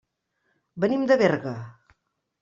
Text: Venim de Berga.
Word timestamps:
Venim 0.85 1.03
de 1.11 1.17
Berga. 1.23 1.51